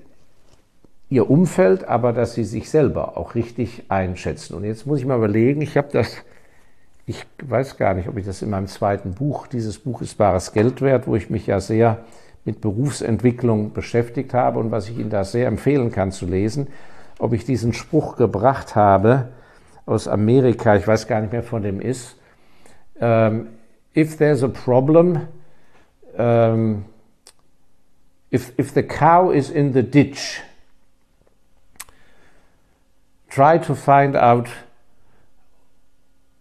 Ihr 1.10 1.28
Umfeld, 1.28 1.84
aber 1.84 2.14
dass 2.14 2.32
Sie 2.32 2.44
sich 2.44 2.70
selber 2.70 3.18
auch 3.18 3.34
richtig 3.34 3.90
einschätzen. 3.90 4.54
Und 4.54 4.64
jetzt 4.64 4.86
muss 4.86 5.00
ich 5.00 5.04
mal 5.04 5.18
überlegen, 5.18 5.60
ich 5.60 5.76
habe 5.76 5.88
das 5.92 6.16
ich 7.04 7.26
weiß 7.42 7.76
gar 7.76 7.92
nicht, 7.92 8.08
ob 8.08 8.16
ich 8.16 8.24
das 8.24 8.40
in 8.40 8.48
meinem 8.48 8.68
zweiten 8.68 9.12
Buch, 9.12 9.46
dieses 9.46 9.78
Buch 9.78 10.00
ist 10.00 10.18
wahres 10.18 10.52
Geld 10.52 10.80
wert, 10.80 11.06
wo 11.06 11.14
ich 11.14 11.28
mich 11.28 11.46
ja 11.46 11.60
sehr 11.60 11.98
mit 12.46 12.62
Berufsentwicklung 12.62 13.74
beschäftigt 13.74 14.32
habe 14.32 14.58
und 14.60 14.70
was 14.70 14.88
ich 14.88 14.98
Ihnen 14.98 15.10
da 15.10 15.24
sehr 15.24 15.46
empfehlen 15.46 15.92
kann 15.92 16.10
zu 16.10 16.24
lesen, 16.24 16.68
ob 17.18 17.33
ich 17.33 17.44
diesen 17.44 17.73
Spruch 17.73 18.16
gebracht 18.16 18.75
habe 18.75 19.28
aus 19.87 20.09
Amerika, 20.09 20.76
ich 20.76 20.87
weiß 20.87 21.06
gar 21.06 21.21
nicht 21.21 21.33
mehr 21.33 21.42
von 21.42 21.62
dem 21.62 21.80
ist. 21.80 22.16
Um, 22.97 23.02
ähm, 23.02 23.49
if 23.94 24.16
there's 24.16 24.42
a 24.42 24.49
problem, 24.49 25.26
um, 26.16 26.85
if, 28.30 28.52
if 28.59 28.73
the 28.73 28.83
cow 28.83 29.30
is 29.33 29.50
in 29.50 29.73
the 29.73 29.83
ditch, 29.83 30.40
try 33.28 33.59
to 33.59 33.75
find 33.75 34.16
out 34.16 34.49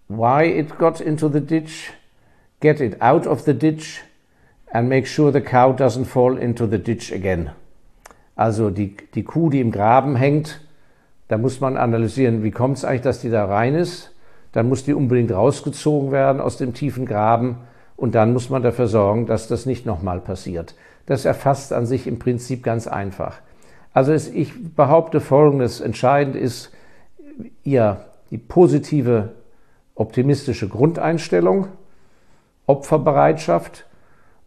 why 0.07 0.45
it 0.45 0.77
got 0.77 1.01
into 1.01 1.27
the 1.27 1.41
ditch, 1.41 1.91
get 2.59 2.79
it 2.79 3.01
out 3.01 3.25
of 3.25 3.45
the 3.45 3.53
ditch 3.53 4.01
and 4.71 4.87
make 4.89 5.07
sure 5.07 5.31
the 5.31 5.41
cow 5.41 5.71
doesn't 5.71 6.05
fall 6.05 6.37
into 6.37 6.67
the 6.67 6.77
ditch 6.77 7.11
again. 7.11 7.51
Also 8.35 8.69
die, 8.69 8.95
die 9.13 9.23
Kuh, 9.23 9.49
die 9.49 9.59
im 9.59 9.71
Graben 9.71 10.15
hängt, 10.15 10.59
da 11.33 11.39
muss 11.39 11.59
man 11.61 11.77
analysieren, 11.77 12.43
wie 12.43 12.51
kommt 12.51 12.77
es 12.77 12.85
eigentlich, 12.85 13.01
dass 13.01 13.21
die 13.21 13.31
da 13.31 13.45
rein 13.45 13.73
ist. 13.73 14.11
Dann 14.51 14.69
muss 14.69 14.83
die 14.83 14.93
unbedingt 14.93 15.31
rausgezogen 15.31 16.11
werden 16.11 16.39
aus 16.39 16.57
dem 16.57 16.75
tiefen 16.75 17.07
Graben 17.07 17.57
und 17.95 18.13
dann 18.13 18.33
muss 18.33 18.51
man 18.51 18.61
dafür 18.61 18.85
sorgen, 18.85 19.25
dass 19.25 19.47
das 19.47 19.65
nicht 19.65 19.83
nochmal 19.83 20.19
passiert. 20.19 20.75
Das 21.07 21.25
erfasst 21.25 21.73
an 21.73 21.87
sich 21.87 22.05
im 22.05 22.19
Prinzip 22.19 22.61
ganz 22.61 22.85
einfach. 22.85 23.39
Also 23.93 24.13
es, 24.13 24.27
ich 24.29 24.75
behaupte 24.75 25.21
Folgendes, 25.21 25.81
entscheidend 25.81 26.35
ist 26.35 26.71
ihr 27.63 28.05
die 28.29 28.37
positive 28.37 29.29
optimistische 29.95 30.67
Grundeinstellung, 30.67 31.65
Opferbereitschaft. 32.67 33.87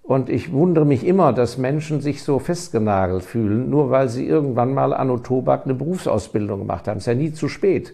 Und 0.06 0.30
ich 0.30 0.52
wundere 0.52 0.84
mich 0.84 1.04
immer, 1.04 1.32
dass 1.32 1.58
Menschen 1.58 2.00
sich 2.00 2.22
so 2.22 2.38
festgenagelt 2.38 3.24
fühlen, 3.24 3.68
nur 3.68 3.90
weil 3.90 4.08
sie 4.08 4.26
irgendwann 4.26 4.72
mal 4.72 4.94
Anno 4.94 5.18
Tobak 5.18 5.64
eine 5.64 5.74
Berufsausbildung 5.74 6.60
gemacht 6.60 6.86
haben. 6.86 6.98
Es 6.98 7.02
ist 7.02 7.06
ja 7.06 7.14
nie 7.14 7.32
zu 7.32 7.48
spät. 7.48 7.92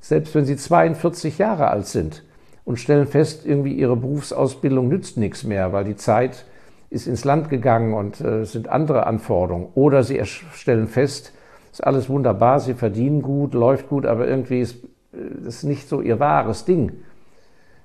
Selbst 0.00 0.34
wenn 0.34 0.44
sie 0.44 0.56
42 0.56 1.38
Jahre 1.38 1.68
alt 1.68 1.86
sind 1.86 2.24
und 2.64 2.80
stellen 2.80 3.06
fest, 3.06 3.46
irgendwie 3.46 3.74
ihre 3.74 3.96
Berufsausbildung 3.96 4.88
nützt 4.88 5.16
nichts 5.16 5.44
mehr, 5.44 5.72
weil 5.72 5.84
die 5.84 5.94
Zeit 5.94 6.46
ist 6.90 7.06
ins 7.06 7.24
Land 7.24 7.48
gegangen 7.48 7.94
und 7.94 8.20
äh, 8.20 8.40
es 8.40 8.52
sind 8.52 8.68
andere 8.68 9.06
Anforderungen. 9.06 9.68
Oder 9.74 10.02
sie 10.02 10.20
stellen 10.24 10.88
fest, 10.88 11.32
ist 11.70 11.84
alles 11.84 12.08
wunderbar, 12.08 12.58
sie 12.58 12.74
verdienen 12.74 13.22
gut, 13.22 13.54
läuft 13.54 13.88
gut, 13.88 14.04
aber 14.04 14.26
irgendwie 14.26 14.60
ist 14.60 14.78
das 15.12 15.56
ist 15.56 15.64
nicht 15.64 15.88
so 15.88 16.00
ihr 16.00 16.20
wahres 16.20 16.64
Ding. 16.64 16.92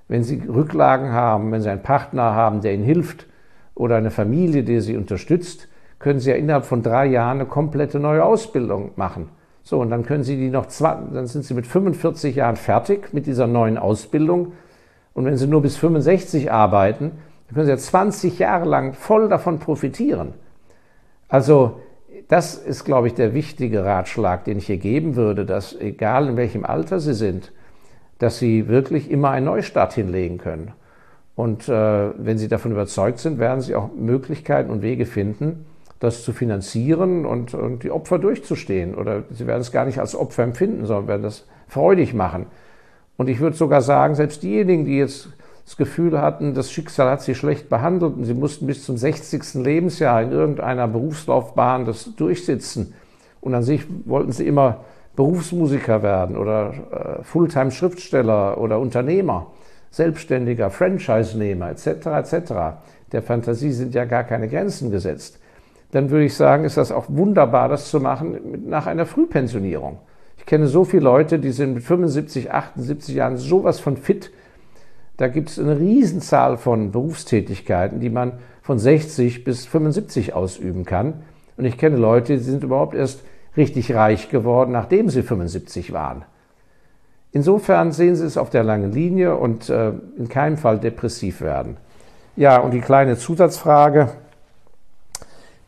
Wenn 0.07 0.24
Sie 0.24 0.41
Rücklagen 0.48 1.12
haben, 1.12 1.51
wenn 1.51 1.62
Sie 1.62 1.69
einen 1.69 1.84
Partner 1.84 2.34
haben, 2.34 2.62
der 2.62 2.74
Ihnen 2.74 2.84
hilft 2.84 3.26
oder 3.77 3.96
eine 3.96 4.12
Familie, 4.12 4.63
die 4.63 4.81
Sie 4.81 4.98
unterstützt, 4.98 5.67
können 6.00 6.19
Sie 6.19 6.31
ja 6.31 6.36
innerhalb 6.36 6.65
von 6.65 6.81
drei 6.81 7.05
Jahren 7.05 7.39
eine 7.39 7.48
komplette 7.48 8.00
neue 8.00 8.24
Ausbildung 8.24 8.91
machen. 8.96 9.29
So, 9.63 9.79
und 9.79 9.89
dann 9.89 10.03
können 10.03 10.24
Sie 10.24 10.36
die 10.36 10.50
noch, 10.50 10.67
zwei, 10.67 10.98
dann 11.13 11.27
sind 11.27 11.46
Sie 11.46 11.53
mit 11.53 11.67
45 11.67 12.36
Jahren 12.36 12.55
fertig 12.55 13.13
mit 13.13 13.25
dieser 13.27 13.48
neuen 13.48 13.77
Ausbildung. 13.77 14.53
Und 15.13 15.25
wenn 15.25 15.38
Sie 15.38 15.48
nur 15.48 15.62
bis 15.62 15.77
65 15.77 16.51
arbeiten, 16.51 17.12
dann 17.48 17.53
können 17.53 17.65
Sie 17.65 17.72
ja 17.72 17.77
20 17.77 18.39
Jahre 18.39 18.65
lang 18.65 18.93
voll 18.93 19.29
davon 19.29 19.60
profitieren. 19.60 20.34
Also, 21.27 21.81
das 22.29 22.55
ist, 22.55 22.84
glaube 22.84 23.07
ich, 23.07 23.13
der 23.13 23.34
wichtige 23.34 23.86
Ratschlag, 23.86 24.43
den 24.46 24.57
ich 24.57 24.67
hier 24.67 24.77
geben 24.77 25.15
würde, 25.15 25.46
dass 25.46 25.79
egal 25.79 26.29
in 26.29 26.38
welchem 26.38 26.65
Alter 26.65 27.00
Sie 27.00 27.13
sind, 27.13 27.51
dass 28.19 28.39
Sie 28.39 28.67
wirklich 28.67 29.12
immer 29.12 29.29
einen 29.29 29.46
Neustart 29.46 29.93
hinlegen 29.93 30.38
können. 30.38 30.72
Und 31.38 31.70
äh, 31.70 32.10
wenn 32.17 32.39
Sie 32.39 32.48
davon 32.48 32.72
überzeugt 32.72 33.20
sind, 33.20 33.38
werden 33.38 33.62
Sie 33.62 33.75
auch 33.75 33.91
Möglichkeiten 33.96 34.72
und 34.72 34.82
Wege 34.82 35.06
finden, 35.06 35.67
das 36.00 36.24
zu 36.24 36.34
finanzieren 36.34 37.27
und, 37.27 37.53
und 37.53 37.84
die 37.84 37.91
Opfer 37.91 38.17
durchzustehen. 38.17 38.96
Oder 38.96 39.22
Sie 39.29 39.46
werden 39.46 39.62
es 39.62 39.72
gar 39.72 39.86
nicht 39.86 40.00
als 40.00 40.15
Opfer 40.15 40.41
empfinden, 40.41 40.88
sondern 40.88 41.08
werden 41.08 41.22
das 41.22 41.46
freudig 41.67 42.15
machen. 42.15 42.48
Und 43.17 43.29
ich 43.29 43.39
würde 43.39 43.56
sogar 43.56 43.84
sagen, 43.84 44.15
selbst 44.15 44.41
diejenigen, 44.41 44.86
die 44.86 44.98
jetzt 44.98 45.29
das 45.63 45.77
Gefühl 45.77 46.20
hatten, 46.20 46.56
das 46.56 46.72
Schicksal 46.72 47.08
hat 47.12 47.22
sie 47.22 47.36
schlecht 47.36 47.70
behandelt 47.70 48.15
und 48.15 48.25
sie 48.25 48.34
mussten 48.34 48.65
bis 48.65 48.84
zum 48.84 48.98
60. 48.98 49.63
Lebensjahr 49.63 50.24
in 50.24 50.32
irgendeiner 50.32 50.88
Berufslaufbahn 50.88 51.86
das 51.86 52.15
durchsitzen. 52.15 52.96
Und 53.41 53.53
an 53.53 53.62
sich 53.62 53.86
wollten 54.06 54.32
sie 54.32 54.48
immer 54.48 54.86
Berufsmusiker 55.15 56.01
werden 56.01 56.36
oder 56.36 56.74
äh, 57.20 57.24
Fulltime-Schriftsteller 57.24 58.58
oder 58.58 58.79
Unternehmer, 58.79 59.51
Selbstständiger, 59.91 60.70
Franchise-Nehmer 60.70 61.72
etc. 61.72 61.88
etc. 62.08 62.53
Der 63.12 63.22
Fantasie 63.22 63.72
sind 63.72 63.96
ja 63.96 64.06
gar 64.06 64.24
keine 64.24 64.48
Grenzen 64.48 64.91
gesetzt. 64.91 65.39
Dann 65.91 66.10
würde 66.10 66.25
ich 66.25 66.36
sagen, 66.36 66.65
ist 66.65 66.77
das 66.77 66.91
auch 66.91 67.06
wunderbar, 67.08 67.70
das 67.70 67.89
zu 67.89 68.00
machen 68.00 68.65
nach 68.67 68.88
einer 68.88 69.06
Frühpensionierung. 69.06 70.00
Ich 70.38 70.46
kenne 70.46 70.67
so 70.67 70.84
viele 70.84 71.03
Leute, 71.03 71.39
die 71.39 71.51
sind 71.51 71.75
mit 71.75 71.84
75, 71.84 72.51
78 72.51 73.15
Jahren 73.15 73.38
sowas 73.38 73.79
von 73.79 73.98
fit, 73.98 74.32
da 75.17 75.27
gibt 75.27 75.50
es 75.50 75.60
eine 75.60 75.79
Riesenzahl 75.79 76.58
von 76.58 76.91
Berufstätigkeiten, 76.91 78.00
die 78.00 78.12
man 78.12 78.34
von 78.62 78.77
60 78.77 79.44
bis 79.44 79.65
75 79.65 80.34
ausüben 80.34 80.86
kann. 80.86 81.24
Und 81.58 81.65
ich 81.65 81.77
kenne 81.77 81.98
Leute, 81.98 82.38
die 82.38 82.44
sind 82.44 82.63
überhaupt 82.63 82.94
erst 82.94 83.24
richtig 83.58 83.96
reich 83.96 84.29
geworden, 84.29 84.72
nachdem 84.72 85.10
sie 85.10 85.24
75 85.24 85.91
waren. 85.91 86.24
Insofern 87.38 87.91
sehen 87.91 88.15
Sie 88.15 88.25
es 88.25 88.36
auf 88.36 88.50
der 88.50 88.63
langen 88.63 88.91
Linie 88.91 89.36
und 89.36 89.70
äh, 89.70 89.91
in 90.17 90.27
keinem 90.27 90.58
Fall 90.58 90.79
depressiv 90.79 91.39
werden. 91.41 91.77
Ja, 92.36 92.58
und 92.58 92.72
die 92.72 92.82
kleine 92.82 93.15
Zusatzfrage. 93.15 94.10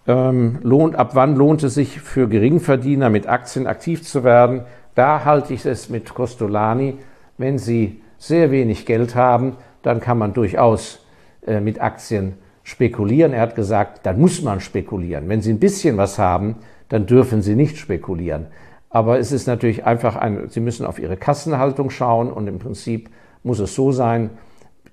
Ähm, 0.07 0.57
lohnt, 0.63 0.95
ab 0.95 1.11
wann 1.13 1.35
lohnt 1.35 1.61
es 1.61 1.75
sich 1.75 2.01
für 2.01 2.27
Geringverdiener 2.27 3.11
mit 3.11 3.27
Aktien 3.27 3.67
aktiv 3.67 4.01
zu 4.01 4.23
werden? 4.23 4.61
Da 4.95 5.25
halte 5.25 5.53
ich 5.53 5.63
es 5.63 5.91
mit 5.91 6.11
Costolani, 6.15 6.97
wenn 7.37 7.59
Sie 7.59 8.01
sehr 8.17 8.49
wenig 8.49 8.87
Geld 8.87 9.13
haben, 9.13 9.55
dann 9.83 9.99
kann 9.99 10.17
man 10.17 10.33
durchaus 10.33 11.05
äh, 11.45 11.59
mit 11.59 11.79
Aktien 11.79 12.33
spekulieren. 12.63 13.31
Er 13.31 13.41
hat 13.41 13.53
gesagt, 13.55 14.07
dann 14.07 14.19
muss 14.19 14.41
man 14.41 14.59
spekulieren. 14.59 15.29
Wenn 15.29 15.43
Sie 15.43 15.53
ein 15.53 15.59
bisschen 15.59 15.97
was 15.97 16.17
haben, 16.17 16.55
dann 16.89 17.05
dürfen 17.05 17.43
Sie 17.43 17.55
nicht 17.55 17.77
spekulieren. 17.77 18.47
Aber 18.89 19.19
es 19.19 19.31
ist 19.31 19.47
natürlich 19.47 19.85
einfach 19.85 20.15
ein, 20.15 20.49
Sie 20.49 20.59
müssen 20.59 20.85
auf 20.85 20.99
Ihre 20.99 21.17
Kassenhaltung 21.17 21.89
schauen 21.89 22.31
und 22.31 22.47
im 22.47 22.59
Prinzip 22.59 23.09
muss 23.43 23.59
es 23.59 23.75
so 23.75 23.91
sein, 23.91 24.31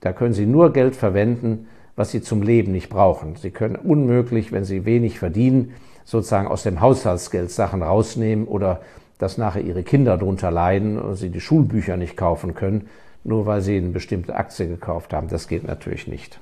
da 0.00 0.12
können 0.12 0.34
Sie 0.34 0.46
nur 0.46 0.72
Geld 0.72 0.94
verwenden, 0.94 1.68
was 1.96 2.10
Sie 2.10 2.20
zum 2.20 2.42
Leben 2.42 2.72
nicht 2.72 2.90
brauchen. 2.90 3.36
Sie 3.36 3.50
können 3.50 3.76
unmöglich, 3.76 4.52
wenn 4.52 4.64
Sie 4.64 4.84
wenig 4.84 5.18
verdienen, 5.18 5.72
sozusagen 6.04 6.46
aus 6.46 6.62
dem 6.62 6.80
Haushaltsgeld 6.80 7.50
Sachen 7.50 7.82
rausnehmen 7.82 8.46
oder 8.46 8.80
dass 9.18 9.38
nachher 9.38 9.62
Ihre 9.62 9.82
Kinder 9.82 10.18
darunter 10.18 10.50
leiden 10.50 10.98
und 10.98 11.16
Sie 11.16 11.30
die 11.30 11.40
Schulbücher 11.40 11.96
nicht 11.96 12.16
kaufen 12.16 12.54
können, 12.54 12.88
nur 13.24 13.46
weil 13.46 13.62
Sie 13.62 13.78
eine 13.78 13.88
bestimmte 13.88 14.36
Aktie 14.36 14.68
gekauft 14.68 15.14
haben. 15.14 15.28
Das 15.28 15.48
geht 15.48 15.66
natürlich 15.66 16.06
nicht. 16.06 16.38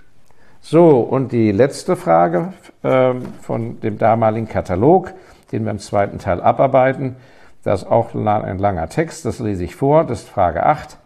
So, 0.60 1.00
und 1.00 1.30
die 1.32 1.52
letzte 1.52 1.94
Frage 1.94 2.52
äh, 2.82 3.14
von 3.42 3.80
dem 3.80 3.98
damaligen 3.98 4.48
Katalog, 4.48 5.12
den 5.52 5.64
wir 5.64 5.70
im 5.70 5.78
zweiten 5.78 6.18
Teil 6.18 6.40
abarbeiten, 6.40 7.16
das 7.64 7.82
ist 7.82 7.88
auch 7.88 8.14
ein 8.14 8.58
langer 8.58 8.88
Text, 8.88 9.24
das 9.24 9.38
lese 9.38 9.64
ich 9.64 9.74
vor, 9.74 10.04
das 10.04 10.20
ist 10.20 10.28
Frage 10.28 10.64
8. 10.64 10.98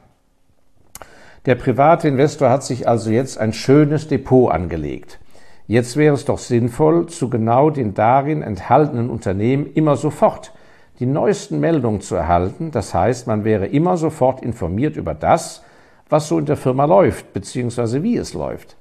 Der 1.47 1.55
private 1.55 2.09
Investor 2.09 2.51
hat 2.51 2.65
sich 2.65 2.89
also 2.89 3.11
jetzt 3.11 3.39
ein 3.39 3.53
schönes 3.53 4.09
Depot 4.09 4.53
angelegt. 4.53 5.19
Jetzt 5.67 5.97
wäre 5.97 6.15
es 6.15 6.25
doch 6.25 6.39
sinnvoll, 6.39 7.07
zu 7.07 7.31
genau 7.31 7.71
den 7.71 7.95
darin 7.95 8.43
enthaltenen 8.43 9.09
Unternehmen 9.09 9.67
immer 9.75 9.97
sofort 9.97 10.53
die 10.99 11.07
neuesten 11.07 11.61
Meldungen 11.61 12.01
zu 12.01 12.17
erhalten. 12.17 12.71
Das 12.71 12.93
heißt, 12.93 13.27
man 13.27 13.45
wäre 13.45 13.67
immer 13.67 13.97
sofort 13.97 14.43
informiert 14.43 14.97
über 14.97 15.15
das, 15.15 15.63
was 16.09 16.27
so 16.27 16.39
in 16.39 16.47
der 16.47 16.57
Firma 16.57 16.87
läuft, 16.87 17.33
beziehungsweise 17.33 18.03
wie 18.03 18.17
es 18.17 18.35
läuft. 18.35 18.77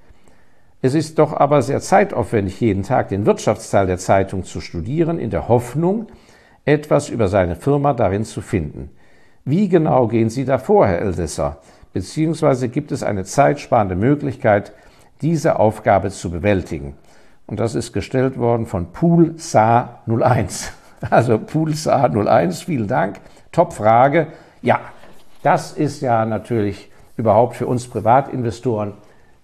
Es 0.81 0.93
ist 0.93 1.19
doch 1.19 1.33
aber 1.33 1.61
sehr 1.61 1.81
zeitaufwendig, 1.81 2.59
jeden 2.59 2.83
Tag 2.83 3.09
den 3.09 3.25
Wirtschaftsteil 3.25 3.87
der 3.87 3.97
Zeitung 3.97 4.43
zu 4.43 4.61
studieren, 4.61 5.19
in 5.19 5.29
der 5.29 5.47
Hoffnung, 5.47 6.07
etwas 6.67 7.07
über 7.07 7.29
seine 7.29 7.55
Firma 7.55 7.93
darin 7.93 8.25
zu 8.25 8.41
finden. 8.41 8.89
Wie 9.45 9.69
genau 9.69 10.07
gehen 10.07 10.29
Sie 10.29 10.43
da 10.43 10.57
vor, 10.57 10.85
Herr 10.85 10.99
Eldesser? 10.99 11.57
Beziehungsweise 11.93 12.67
gibt 12.67 12.91
es 12.91 13.03
eine 13.03 13.23
zeitsparende 13.23 13.95
Möglichkeit, 13.95 14.73
diese 15.21 15.59
Aufgabe 15.59 16.11
zu 16.11 16.29
bewältigen? 16.29 16.95
Und 17.45 17.61
das 17.61 17.73
ist 17.73 17.93
gestellt 17.93 18.37
worden 18.37 18.65
von 18.65 18.91
Pool 18.91 19.33
Sa 19.37 20.01
01. 20.07 20.73
Also 21.09 21.37
Pool 21.37 21.75
Sa 21.75 22.05
01, 22.05 22.63
vielen 22.63 22.87
Dank. 22.87 23.21
Top-Frage. 23.51 24.27
Ja, 24.63 24.79
das 25.43 25.71
ist 25.71 26.01
ja 26.01 26.25
natürlich 26.25 26.91
überhaupt 27.15 27.55
für 27.55 27.67
uns 27.67 27.87
Privatinvestoren 27.87 28.93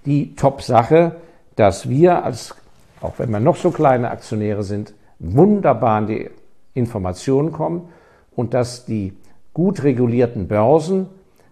die 0.06 0.36
Top-Sache, 0.36 1.16
dass 1.56 1.88
wir 1.88 2.26
als, 2.26 2.56
auch 3.02 3.14
wenn 3.18 3.30
wir 3.30 3.40
noch 3.40 3.56
so 3.56 3.72
kleine 3.72 4.10
Aktionäre 4.10 4.64
sind, 4.64 4.94
wunderbar 5.20 6.02
die 6.02 6.30
Informationen 6.74 7.52
kommen 7.52 7.90
und 8.36 8.54
dass 8.54 8.86
die 8.86 9.14
gut 9.54 9.84
regulierten 9.84 10.48
Börsen 10.48 11.08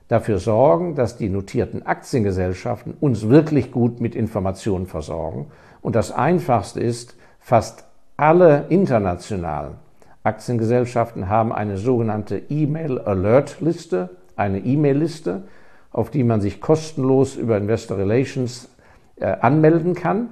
dafür 0.08 0.40
sorgen, 0.40 0.96
dass 0.96 1.18
die 1.18 1.30
notierten 1.30 1.86
Aktiengesellschaften 1.86 2.96
uns 3.00 3.30
wirklich 3.30 3.72
gut 3.72 4.02
mit 4.02 4.16
Informationen 4.16 4.88
versorgen. 4.88 5.48
Und 5.82 5.96
das 5.96 6.12
Einfachste 6.12 6.82
ist, 6.82 7.16
fast 7.40 7.86
alle 8.18 8.66
internationalen 8.70 9.76
Aktiengesellschaften 10.24 11.30
haben 11.30 11.52
eine 11.52 11.78
sogenannte 11.78 12.38
E-Mail-Alert-Liste, 12.50 14.10
eine 14.36 14.60
E-Mail-Liste, 14.60 15.44
auf 15.92 16.12
die 16.12 16.24
man 16.24 16.42
sich 16.42 16.62
kostenlos 16.62 17.36
über 17.36 17.58
Investor 17.58 17.98
Relations 17.98 18.70
äh, 19.16 19.26
anmelden 19.26 19.96
kann. 19.96 20.30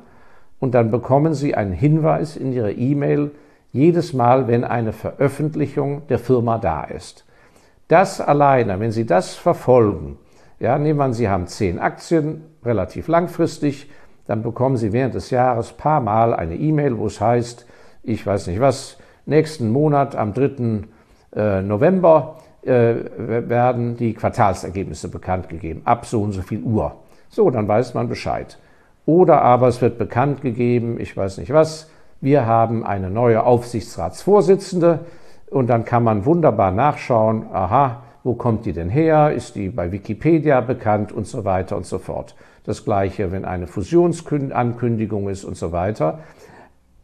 Und 0.60 0.76
dann 0.76 0.92
bekommen 0.92 1.34
Sie 1.34 1.56
einen 1.56 1.72
Hinweis 1.72 2.36
in 2.36 2.54
Ihre 2.54 2.72
E-Mail, 2.72 3.32
jedes 3.72 4.14
Mal, 4.14 4.48
wenn 4.48 4.64
eine 4.64 4.94
Veröffentlichung 4.94 6.08
der 6.08 6.20
Firma 6.20 6.58
da 6.58 6.84
ist. 6.84 7.26
Das 7.88 8.22
alleine, 8.22 8.80
wenn 8.80 8.92
Sie 8.92 9.06
das 9.06 9.36
verfolgen, 9.36 10.18
ja, 10.60 10.78
nehmen 10.78 11.00
wir 11.00 11.06
an, 11.06 11.14
Sie 11.14 11.30
haben 11.30 11.48
zehn 11.48 11.80
Aktien, 11.80 12.44
relativ 12.64 13.08
langfristig, 13.08 13.90
dann 14.28 14.44
bekommen 14.44 14.78
Sie 14.78 14.94
während 14.94 15.16
des 15.16 15.32
Jahres 15.32 15.74
paar 15.74 16.02
Mal 16.02 16.34
eine 16.34 16.56
E-Mail, 16.56 16.98
wo 16.98 17.08
es 17.08 17.20
heißt, 17.20 17.66
ich 18.04 18.26
weiß 18.26 18.48
nicht 18.48 18.60
was, 18.60 18.98
nächsten 19.26 19.72
Monat 19.72 20.16
am 20.16 20.34
3. 20.34 20.84
Äh, 21.36 21.62
November 21.62 22.38
äh, 22.64 22.96
werden 23.18 23.96
die 23.98 24.14
Quartalsergebnisse 24.14 25.08
bekannt 25.08 25.50
gegeben, 25.50 25.82
ab 25.86 26.06
so 26.06 26.22
und 26.22 26.34
so 26.34 26.42
viel 26.42 26.62
Uhr. 26.62 26.96
So, 27.30 27.50
dann 27.50 27.68
weiß 27.68 27.94
man 27.94 28.10
Bescheid. 28.10 28.58
Oder 29.06 29.42
aber 29.42 29.68
es 29.68 29.82
wird 29.82 29.98
bekannt 29.98 30.42
gegeben, 30.42 31.00
ich 31.00 31.16
weiß 31.16 31.38
nicht 31.38 31.54
was, 31.54 31.90
wir 32.22 32.46
haben 32.46 32.86
eine 32.86 33.10
neue 33.10 33.44
Aufsichtsratsvorsitzende 33.44 35.00
und 35.50 35.68
dann 35.68 35.86
kann 35.86 36.04
man 36.04 36.26
wunderbar 36.26 36.72
nachschauen, 36.72 37.46
aha, 37.54 38.04
wo 38.24 38.34
kommt 38.34 38.66
die 38.66 38.74
denn 38.74 38.90
her? 38.90 39.32
Ist 39.32 39.56
die 39.56 39.70
bei 39.70 39.92
Wikipedia 39.92 40.62
bekannt 40.62 41.12
und 41.12 41.26
so 41.26 41.46
weiter 41.46 41.78
und 41.78 41.86
so 41.86 41.98
fort. 41.98 42.36
Das 42.66 42.84
gleiche, 42.84 43.32
wenn 43.32 43.46
eine 43.46 43.68
Fusionsankündigung 43.68 45.30
ist 45.30 45.46
und 45.46 45.56
so 45.56 45.72
weiter. 45.72 46.20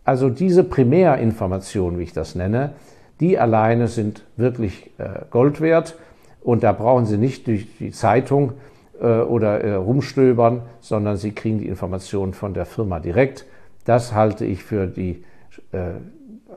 Also 0.03 0.29
diese 0.29 0.63
Primärinformationen, 0.63 1.97
wie 1.97 2.03
ich 2.03 2.13
das 2.13 2.35
nenne, 2.35 2.73
die 3.19 3.39
alleine 3.39 3.87
sind 3.87 4.23
wirklich 4.35 4.91
äh, 4.97 5.21
Gold 5.31 5.61
wert 5.61 5.95
und 6.41 6.63
da 6.63 6.73
brauchen 6.73 7.05
Sie 7.05 7.17
nicht 7.17 7.47
durch 7.47 7.77
die 7.79 7.91
Zeitung 7.91 8.53
äh, 9.01 9.05
oder 9.05 9.61
äh, 9.61 9.73
rumstöbern, 9.73 10.61
sondern 10.81 11.17
Sie 11.17 11.31
kriegen 11.31 11.59
die 11.59 11.67
Informationen 11.67 12.33
von 12.33 12.53
der 12.53 12.65
Firma 12.65 12.99
direkt. 12.99 13.45
Das 13.85 14.13
halte 14.13 14.45
ich 14.45 14.63
für 14.63 14.87
die 14.87 15.23
äh, 15.71 15.93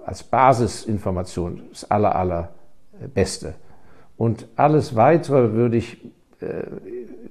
als 0.04 0.22
Basisinformation 0.22 1.62
das 1.70 1.90
aller, 1.90 2.16
aller 2.16 2.48
Beste. 3.14 3.54
Und 4.16 4.48
alles 4.56 4.96
weitere 4.96 5.52
würde 5.52 5.76
ich, 5.76 6.02
äh, 6.40 6.62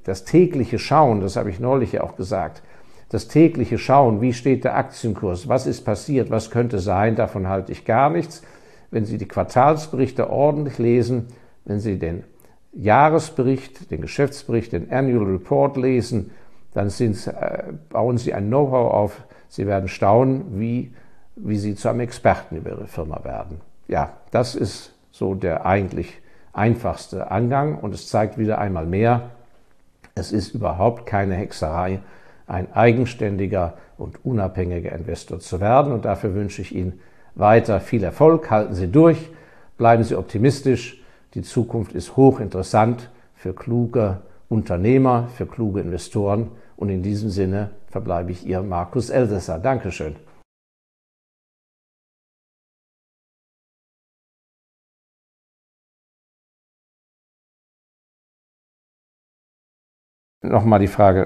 das 0.03 0.23
tägliche 0.23 0.79
Schauen, 0.79 1.21
das 1.21 1.35
habe 1.35 1.49
ich 1.49 1.59
neulich 1.59 1.91
ja 1.93 2.03
auch 2.03 2.15
gesagt, 2.15 2.63
das 3.09 3.27
tägliche 3.27 3.77
Schauen, 3.77 4.21
wie 4.21 4.33
steht 4.33 4.63
der 4.63 4.77
Aktienkurs, 4.77 5.47
was 5.47 5.65
ist 5.65 5.83
passiert, 5.83 6.29
was 6.29 6.51
könnte 6.51 6.79
sein, 6.79 7.15
davon 7.15 7.47
halte 7.47 7.71
ich 7.71 7.85
gar 7.85 8.09
nichts. 8.09 8.41
Wenn 8.91 9.05
Sie 9.05 9.17
die 9.17 9.27
Quartalsberichte 9.27 10.29
ordentlich 10.29 10.77
lesen, 10.77 11.27
wenn 11.65 11.79
Sie 11.79 11.99
den 11.99 12.23
Jahresbericht, 12.73 13.91
den 13.91 14.01
Geschäftsbericht, 14.01 14.71
den 14.71 14.91
Annual 14.91 15.25
Report 15.25 15.77
lesen, 15.77 16.31
dann 16.73 16.89
sind, 16.89 17.27
äh, 17.27 17.63
bauen 17.89 18.17
Sie 18.17 18.33
ein 18.33 18.47
Know-how 18.47 18.93
auf, 18.93 19.26
Sie 19.49 19.67
werden 19.67 19.87
staunen, 19.87 20.59
wie, 20.59 20.93
wie 21.35 21.57
Sie 21.57 21.75
zu 21.75 21.89
einem 21.89 22.01
Experten 22.01 22.57
über 22.57 22.71
Ihre 22.71 22.87
Firma 22.87 23.23
werden. 23.23 23.61
Ja, 23.87 24.13
das 24.31 24.55
ist 24.55 24.93
so 25.11 25.35
der 25.35 25.65
eigentlich 25.65 26.19
einfachste 26.53 27.31
Angang 27.31 27.77
und 27.77 27.93
es 27.93 28.07
zeigt 28.07 28.37
wieder 28.37 28.57
einmal 28.57 28.85
mehr, 28.85 29.29
es 30.15 30.31
ist 30.31 30.55
überhaupt 30.55 31.05
keine 31.05 31.35
Hexerei, 31.35 31.99
ein 32.47 32.73
eigenständiger 32.73 33.73
und 33.97 34.25
unabhängiger 34.25 34.91
Investor 34.91 35.39
zu 35.39 35.59
werden. 35.59 35.91
Und 35.91 36.05
dafür 36.05 36.33
wünsche 36.33 36.61
ich 36.61 36.73
Ihnen 36.73 36.99
weiter 37.35 37.79
viel 37.79 38.03
Erfolg. 38.03 38.49
Halten 38.49 38.73
Sie 38.73 38.87
durch, 38.87 39.29
bleiben 39.77 40.03
Sie 40.03 40.15
optimistisch. 40.15 41.01
Die 41.33 41.43
Zukunft 41.43 41.93
ist 41.93 42.15
hochinteressant 42.15 43.09
für 43.35 43.53
kluge 43.53 44.21
Unternehmer, 44.49 45.27
für 45.35 45.45
kluge 45.45 45.81
Investoren. 45.81 46.49
Und 46.77 46.89
in 46.89 47.03
diesem 47.03 47.29
Sinne 47.29 47.71
verbleibe 47.87 48.31
ich 48.31 48.45
Ihr 48.45 48.61
Markus 48.61 49.09
Elsässer. 49.09 49.59
Dankeschön. 49.59 50.15
Nochmal 60.43 60.79
die 60.79 60.87
Frage 60.87 61.15